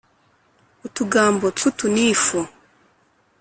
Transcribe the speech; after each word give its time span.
utug-ambo 0.85 1.47
tw'utunifu 1.57 2.39